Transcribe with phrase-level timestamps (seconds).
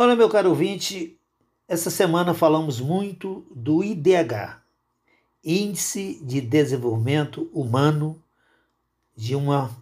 [0.00, 1.18] Olha, meu caro ouvinte,
[1.66, 4.62] essa semana falamos muito do IDH,
[5.42, 8.22] Índice de Desenvolvimento Humano
[9.16, 9.76] de uma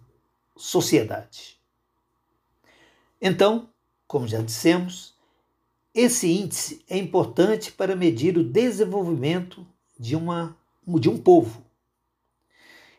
[0.57, 1.61] Sociedade.
[3.21, 3.69] Então,
[4.07, 5.15] como já dissemos,
[5.95, 9.67] esse índice é importante para medir o desenvolvimento
[10.01, 10.57] de, uma,
[10.99, 11.63] de um povo.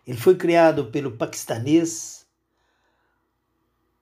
[0.05, 2.27] Ele foi criado pelo paquistanês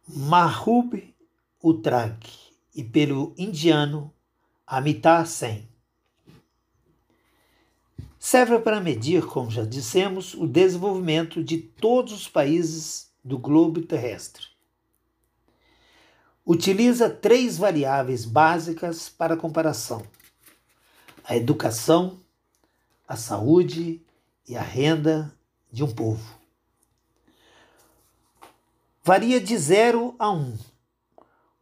[0.06, 1.16] Mahbub
[1.64, 2.45] Utrag
[2.76, 4.14] e pelo indiano
[4.68, 5.70] Amitabh Sen.
[8.20, 14.48] Serve para medir, como já dissemos, o desenvolvimento de todos os países do globo terrestre.
[16.46, 20.04] Utiliza três variáveis básicas para comparação:
[21.24, 22.20] a educação,
[23.08, 24.02] a saúde
[24.48, 25.34] e a renda
[25.72, 26.40] de um povo.
[29.04, 30.36] Varia de 0 a 1.
[30.36, 30.58] Um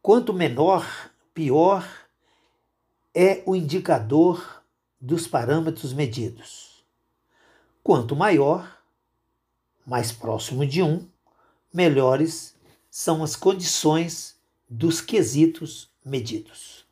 [0.04, 0.84] Quanto menor,
[1.32, 1.88] pior
[3.14, 4.62] é o indicador
[5.00, 6.84] dos parâmetros medidos.
[7.82, 8.70] Quanto maior,
[9.86, 11.08] mais próximo de um,
[11.72, 12.54] melhores
[12.90, 16.84] são as condições dos quesitos medidos.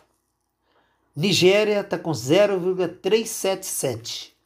[1.15, 4.37] Nigéria está com 0,377.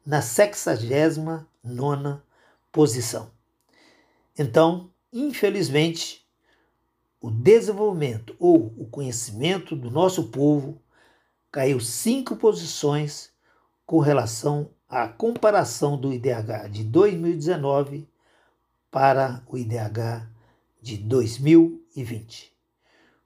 [0.05, 2.21] na 69ª
[2.71, 3.31] posição.
[4.39, 6.23] Então, infelizmente,
[7.19, 10.79] o desenvolvimento ou o conhecimento do nosso povo
[11.51, 13.33] caiu cinco posições
[13.87, 18.09] com relação a comparação do IDH de 2019
[18.93, 20.31] para o IDH
[20.81, 22.53] de 2020.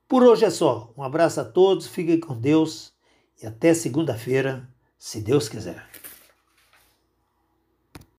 [0.09, 0.91] Por hoje é só.
[0.97, 2.95] Um abraço a todos, fiquem com Deus
[3.43, 4.67] e até segunda-feira,
[4.99, 5.87] se Deus quiser.